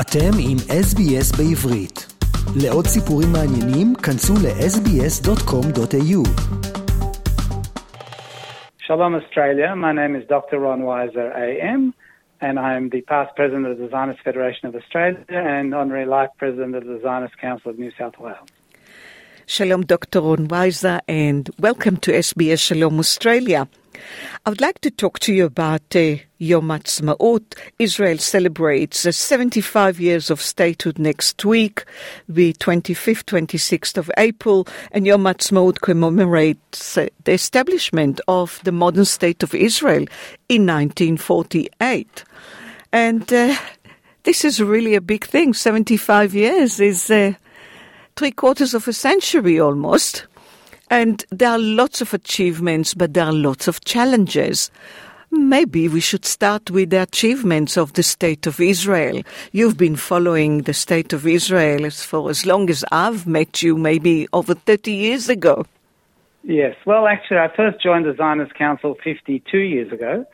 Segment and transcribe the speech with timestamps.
[0.00, 1.98] אתם עם SBS בעברית.
[2.62, 6.20] לעוד סיפורים מעניינים, כנסו ל-sbs.com.au.
[8.86, 10.56] Shalom Australia, my name is Dr.
[10.64, 11.82] Ron Weiser AM
[12.46, 16.72] and I'm the past president of the Zionist Federation of Australia and honorary life president
[16.80, 18.57] of the Zionist Council of New South Wales.
[19.50, 20.20] Shalom, Dr.
[20.20, 23.66] Ron Weiser, and welcome to SBS Shalom Australia.
[24.44, 27.56] I would like to talk to you about uh, Yom Ha'atzmaut.
[27.78, 31.86] Israel celebrates uh, 75 years of statehood next week,
[32.28, 39.06] the 25th, 26th of April, and Yom Ha'atzmaut commemorates uh, the establishment of the modern
[39.06, 40.04] state of Israel
[40.50, 42.22] in 1948.
[42.92, 43.56] And uh,
[44.24, 45.54] this is really a big thing.
[45.54, 47.32] 75 years is uh,
[48.18, 50.26] three quarters of a century almost.
[50.90, 54.72] And there are lots of achievements, but there are lots of challenges.
[55.30, 59.22] Maybe we should start with the achievements of the State of Israel.
[59.52, 64.26] You've been following the State of Israel for as long as I've met you, maybe
[64.32, 65.64] over 30 years ago.
[66.42, 70.26] Yes, well, actually, I first joined the Zionist Council 52 years ago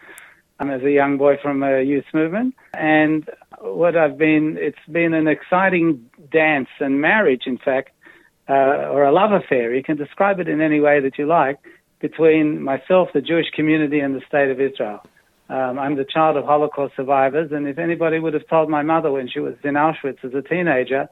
[0.59, 2.55] um, as a young boy from a youth movement.
[2.73, 3.29] And
[3.61, 7.91] what I've been, it's been an exciting dance and marriage, in fact,
[8.49, 11.59] uh, or a love affair, you can describe it in any way that you like,
[12.01, 15.01] between myself, the Jewish community, and the state of Israel.
[15.49, 19.11] Um, I'm the child of Holocaust survivors, and if anybody would have told my mother
[19.11, 21.09] when she was in Auschwitz as a teenager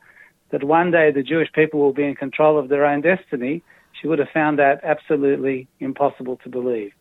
[0.51, 3.62] that one day the Jewish people will be in control of their own destiny,
[3.99, 6.93] she would have found that absolutely impossible to believe.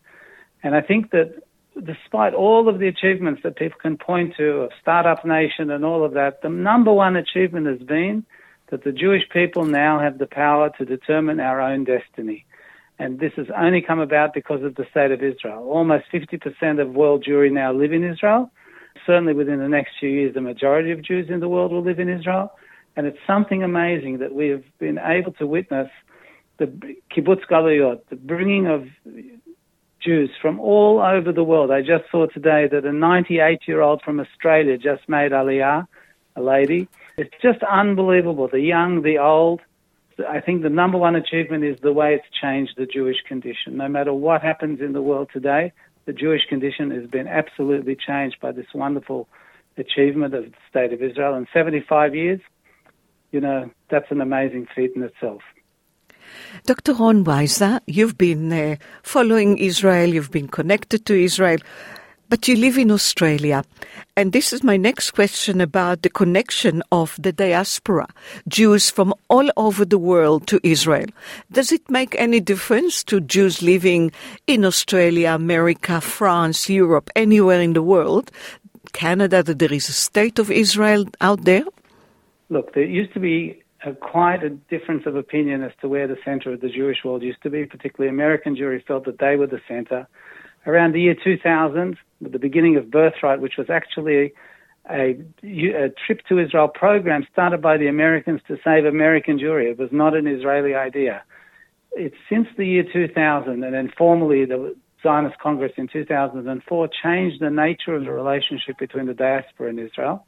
[0.62, 1.42] And I think that
[1.80, 6.04] despite all of the achievements that people can point to of Startup Nation and all
[6.04, 8.24] of that, the number one achievement has been
[8.70, 12.44] that the Jewish people now have the power to determine our own destiny.
[12.98, 15.64] And this has only come about because of the state of Israel.
[15.68, 18.50] Almost 50% of world Jewry now live in Israel.
[19.06, 21.98] Certainly within the next few years, the majority of Jews in the world will live
[21.98, 22.52] in Israel.
[22.96, 25.90] And it's something amazing that we have been able to witness
[26.58, 26.66] the
[27.10, 28.86] kibbutz galuyot, the bringing of
[30.02, 31.70] Jews from all over the world.
[31.70, 35.86] I just saw today that a 98 year old from Australia just made Aliyah,
[36.36, 36.88] a lady.
[37.16, 38.48] It's just unbelievable.
[38.48, 39.60] The young, the old.
[40.28, 43.76] I think the number one achievement is the way it's changed the Jewish condition.
[43.76, 45.72] No matter what happens in the world today,
[46.04, 49.28] the Jewish condition has been absolutely changed by this wonderful
[49.76, 51.34] achievement of the State of Israel.
[51.34, 52.40] In 75 years,
[53.30, 55.42] you know, that's an amazing feat in itself.
[56.66, 56.94] Dr.
[56.94, 61.58] Ron Weiser, you've been uh, following Israel, you've been connected to Israel.
[62.28, 63.62] But you live in Australia.
[64.16, 68.08] And this is my next question about the connection of the diaspora,
[68.48, 71.08] Jews from all over the world to Israel.
[71.50, 74.12] Does it make any difference to Jews living
[74.46, 78.30] in Australia, America, France, Europe, anywhere in the world,
[78.94, 81.64] Canada, that there is a state of Israel out there?
[82.48, 83.61] Look, there used to be
[84.00, 87.42] quite a difference of opinion as to where the center of the Jewish world used
[87.42, 90.06] to be, particularly American Jewry felt that they were the center.
[90.66, 94.32] Around the year 2000, the beginning of Birthright, which was actually
[94.88, 99.70] a, a, trip to Israel program started by the Americans to save American Jewry.
[99.70, 101.22] It was not an Israeli idea.
[101.92, 107.50] It's since the year 2000, and then formally the Zionist Congress in 2004 changed the
[107.50, 110.26] nature of the relationship between the diaspora and Israel.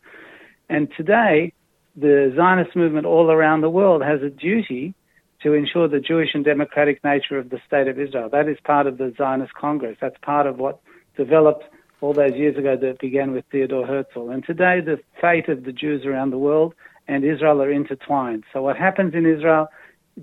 [0.68, 1.52] And today,
[1.96, 4.94] the Zionist movement all around the world has a duty
[5.42, 8.28] to ensure the Jewish and democratic nature of the State of Israel.
[8.30, 9.96] That is part of the Zionist Congress.
[10.00, 10.80] That's part of what
[11.16, 11.64] developed
[12.00, 14.30] all those years ago that began with Theodore Herzl.
[14.30, 16.74] And today, the fate of the Jews around the world
[17.06, 18.44] and Israel are intertwined.
[18.52, 19.68] So, what happens in Israel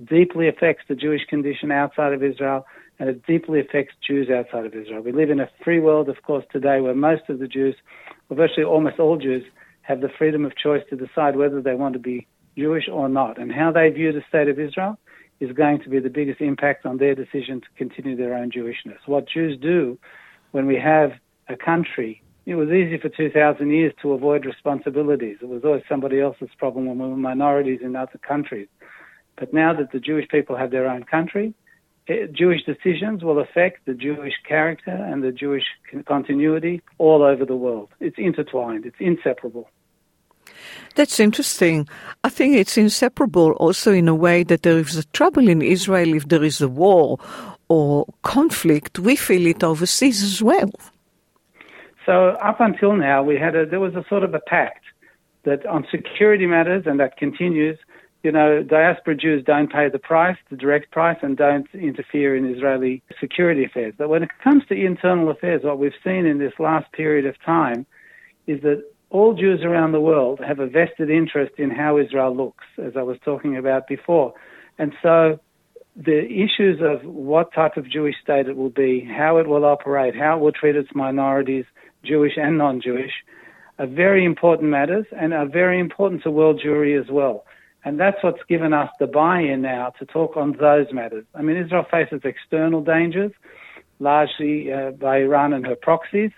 [0.05, 2.65] deeply affects the Jewish condition outside of Israel,
[2.99, 5.01] and it deeply affects Jews outside of Israel.
[5.01, 7.75] We live in a free world, of course, today where most of the Jews,
[8.29, 9.43] or virtually almost all Jews,
[9.81, 12.27] have the freedom of choice to decide whether they want to be
[12.57, 13.39] Jewish or not.
[13.39, 14.97] And how they view the state of Israel
[15.39, 18.99] is going to be the biggest impact on their decision to continue their own Jewishness.
[19.05, 19.97] What Jews do
[20.51, 21.13] when we have
[21.47, 22.21] a country.
[22.45, 25.37] It was easy for 2,000 years to avoid responsibilities.
[25.41, 28.67] It was always somebody else's problem when we were minorities in other countries.
[29.37, 31.53] But now that the Jewish people have their own country,
[32.11, 35.65] Uh, Jewish decisions will affect the Jewish character and the Jewish
[36.05, 37.89] continuity all over the world.
[37.99, 39.69] It's intertwined, it's inseparable.
[40.95, 41.87] That's interesting.
[42.23, 46.13] I think it's inseparable also in a way that there is a trouble in Israel
[46.13, 47.17] if there is a war
[47.69, 48.99] or conflict.
[48.99, 50.71] We feel it overseas as well.
[52.05, 54.83] So up until now, we had a there was a sort of a pact
[55.43, 57.77] that on security matters, and that continues.
[58.23, 62.45] You know, diaspora Jews don't pay the price, the direct price, and don't interfere in
[62.45, 63.95] Israeli security affairs.
[63.97, 67.35] But when it comes to internal affairs, what we've seen in this last period of
[67.43, 67.85] time
[68.45, 72.65] is that all Jews around the world have a vested interest in how Israel looks,
[72.77, 74.33] as I was talking about before.
[74.77, 75.39] And so
[75.95, 80.15] the issues of what type of Jewish state it will be, how it will operate,
[80.15, 81.65] how it will treat its minorities,
[82.03, 83.11] Jewish and non Jewish,
[83.79, 87.45] are very important matters and are very important to world Jewry as well.
[87.83, 91.25] And that's what's given us the buy in now to talk on those matters.
[91.33, 93.31] I mean, Israel faces external dangers,
[93.99, 96.31] largely uh, by Iran and her proxies.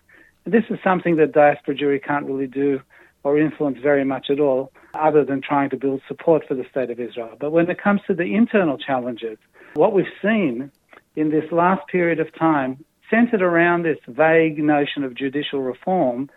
[0.45, 2.81] And this is something that diaspora Jewry can't really do
[3.23, 6.89] or influence very much at all, other than trying to build support for the state
[6.89, 7.35] of Israel.
[7.39, 9.37] But when it comes to the internal challenges,
[9.75, 10.71] what we've seen
[11.15, 16.29] in this last period of time, centered around this vague notion of judicial reform,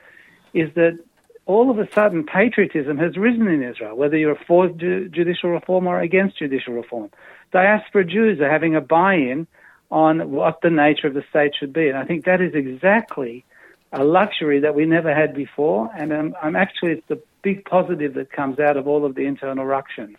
[0.54, 0.98] is that
[1.46, 5.86] all of a sudden patriotism has risen in Israel, whether you're for ju- judicial reform
[5.86, 7.10] or against judicial reform.
[7.52, 9.46] Diaspora Jews are having a buy in
[9.90, 11.88] on what the nature of the state should be.
[11.88, 13.44] And I think that is exactly
[13.92, 15.88] a luxury that we never had before.
[15.96, 19.24] And I'm, I'm actually, it's the big positive that comes out of all of the
[19.24, 20.16] internal ructions.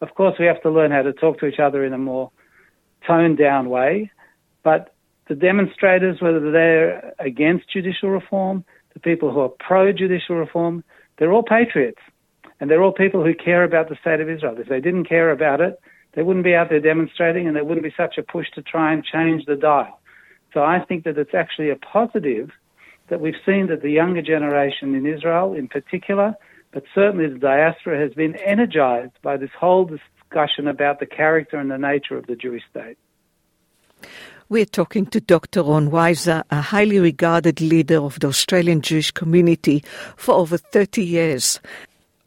[0.00, 2.32] Of course, we have to learn how to talk to each other in a more
[3.06, 4.10] toned down way.
[4.64, 4.92] But
[5.28, 10.82] the demonstrators, whether they're against judicial reform, the people who are pro judicial reform,
[11.18, 12.00] they're all patriots.
[12.60, 14.56] And they're all people who care about the state of Israel.
[14.58, 15.78] If they didn't care about it,
[16.14, 18.92] they wouldn't be out there demonstrating and there wouldn't be such a push to try
[18.92, 20.00] and change the dial.
[20.52, 22.50] So I think that it's actually a positive
[23.08, 26.34] that we've seen that the younger generation in Israel in particular,
[26.72, 31.70] but certainly the diaspora has been energized by this whole discussion about the character and
[31.70, 32.96] the nature of the Jewish state.
[34.54, 35.64] We're talking to Dr.
[35.64, 39.82] Ron Weiser, a highly regarded leader of the Australian Jewish community
[40.16, 41.58] for over 30 years.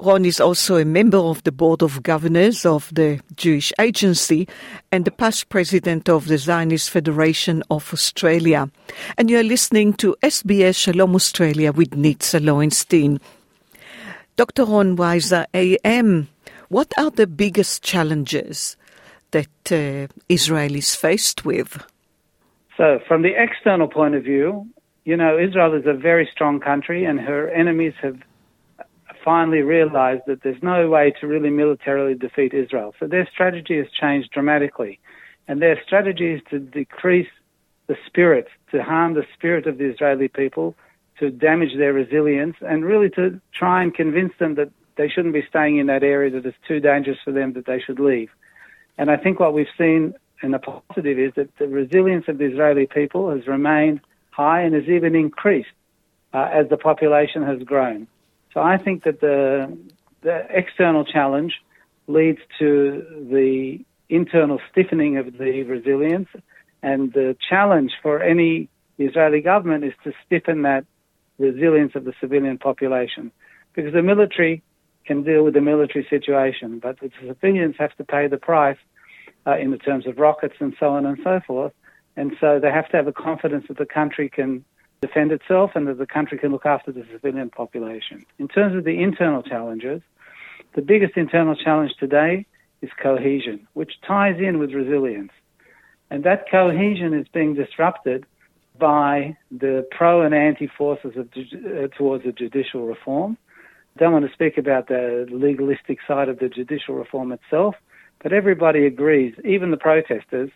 [0.02, 4.46] Ron is also a member of the Board of Governors of the Jewish Agency
[4.92, 8.70] and the past president of the Zionist Federation of Australia.
[9.18, 13.22] And you're listening to SBS Shalom Australia with Nitza Lowenstein.
[14.36, 14.66] Dr.
[14.66, 16.28] Ron Weiser, AM,
[16.68, 18.76] what are the biggest challenges
[19.32, 21.82] that uh, Israel is faced with?
[22.78, 24.68] So, from the external point of view,
[25.04, 28.18] you know, Israel is a very strong country, and her enemies have
[29.26, 32.94] finally realized that there's no way to really militarily defeat Israel.
[33.00, 35.00] So, their strategy has changed dramatically.
[35.48, 37.30] And their strategy is to decrease
[37.88, 40.76] the spirit, to harm the spirit of the Israeli people,
[41.20, 45.44] to damage their resilience, and really to try and convince them that they shouldn't be
[45.50, 48.30] staying in that area, that it's too dangerous for them, that they should leave.
[49.00, 52.46] And I think what we've seen and the positive is that the resilience of the
[52.46, 54.02] Israeli people has remained
[54.32, 55.70] high and has even increased
[56.34, 58.08] uh, as the population has grown.
[58.54, 59.78] So I think that the,
[60.22, 61.54] the external challenge
[62.08, 63.80] leads to the
[64.10, 66.30] internal stiffening of the resilience,
[66.82, 70.86] and the challenge for any Israeli government is to stiffen that
[71.38, 73.32] resilience of the civilian population,
[73.74, 74.64] because the military
[75.06, 78.78] can deal with the military situation, but the civilians have to pay the price
[79.48, 81.74] uh, in the terms of rockets and so on and so forth.
[82.16, 84.66] And so they have to have a confidence that the country can
[85.02, 88.26] defend itself and that the country can look after the civilian population.
[88.40, 90.02] In terms of the internal challenges,
[90.76, 92.46] the biggest internal challenge today
[92.82, 95.32] is cohesion, which ties in with resilience.
[96.10, 98.26] And that cohesion is being disrupted
[98.80, 103.38] by the pro and anti forces of, uh, towards the judicial reform.
[103.96, 107.76] I don't want to speak about the legalistic side of the judicial reform itself,
[108.22, 110.50] but everybody agrees, even the protesters,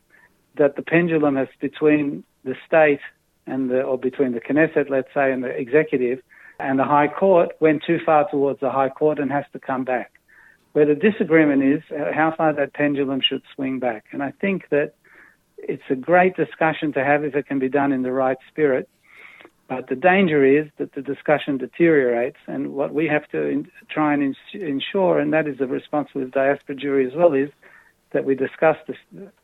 [0.58, 3.00] that the pendulum has between the state
[3.48, 6.20] and the, or between the Knesset, let's say, and the executive
[6.62, 9.84] and the High Court went too far towards the High Court and has to come
[9.84, 10.12] back.
[10.74, 14.06] Where the disagreement is uh, how far that pendulum should swing back.
[14.12, 14.94] And I think that
[15.58, 18.88] it's a great discussion to have if it can be done in the right spirit.
[19.72, 24.14] But the danger is that the discussion deteriorates, and what we have to in, try
[24.14, 27.50] and ins- ensure, and that is the responsibility of diaspora Jewry as well, is
[28.12, 28.98] that we discuss this,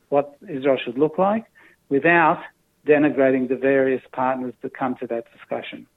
[0.09, 1.45] what Israel should look like
[1.87, 2.41] without
[2.85, 5.87] denigrating the various partners that come to that discussion.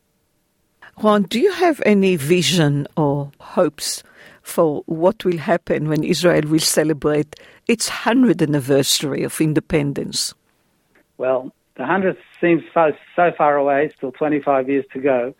[1.02, 4.04] Ron, do you have any vision or hopes
[4.42, 7.34] for what will happen when Israel will celebrate
[7.66, 10.34] its 100th anniversary of independence?
[11.18, 15.34] Well, the 100th seems so, so far away, still 25 years to go.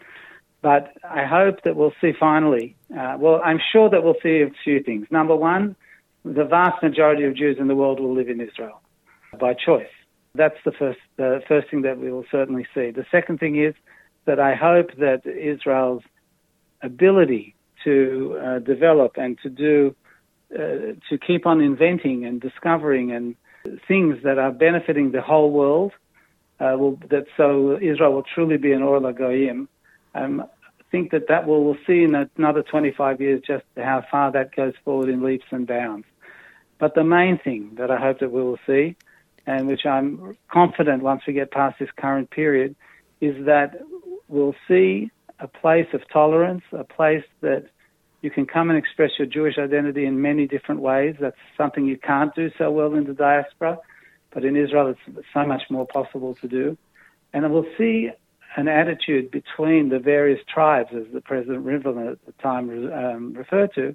[0.63, 4.51] But I hope that we'll see finally, uh, well, I'm sure that we'll see a
[4.65, 5.07] few things.
[5.11, 5.77] Number one,
[6.25, 8.81] the vast majority of Jews in the world will live in Israel
[9.39, 9.93] by choice.
[10.35, 12.91] That's the first, the first thing that we will certainly see.
[12.91, 13.75] The second thing is
[14.25, 16.05] that I hope that Israel's
[16.83, 17.55] ability
[17.85, 19.95] to uh, develop and to do,
[20.55, 23.37] uh, to keep on inventing and discovering and
[23.87, 25.93] things that are benefiting the whole world
[26.61, 29.67] uh, will, that so Israel will truly be an Or LaGoyim.
[30.15, 30.45] I'm
[30.91, 34.75] think that that will, we'll see in another 25 years just how far that goes
[34.85, 36.07] forward in leaps and bounds.
[36.79, 38.97] But the main thing that I hope that we will see,
[39.47, 42.75] and which I'm confident once we get past this current period,
[43.21, 43.81] is that
[44.29, 47.67] we'll see a place of tolerance, a place that
[48.23, 51.17] you can come and express your Jewish identity in many different ways.
[51.21, 53.79] That's something you can't do so well in the diaspora,
[54.33, 56.77] but in Israel it's so much more possible to do.
[57.33, 58.11] And we'll see
[58.57, 63.73] an attitude between the various tribes, as the President Rivlin at the time um, referred
[63.75, 63.95] to,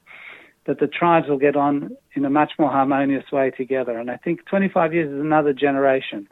[0.66, 3.98] that the tribes will get on in a much more harmonious way together.
[3.98, 6.28] And I think 25 years is another generation.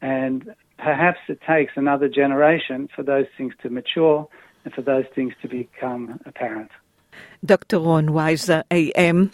[0.00, 4.28] And perhaps it takes another generation for those things to mature
[4.64, 6.70] and for those things to become apparent.
[7.44, 7.78] Dr.
[7.78, 9.30] Ron Weiser, AM,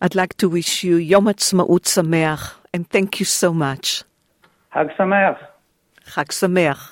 [0.00, 4.04] I'd like to wish you Yom Ha'atzmaut Sameach, and thank you so much.
[4.74, 5.38] Chag Sameach.
[6.06, 6.82] Chag Sameach.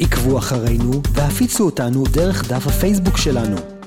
[0.00, 3.77] עקבו אחרינו והפיצו אותנו דרך דף הפייסבוק שלנו.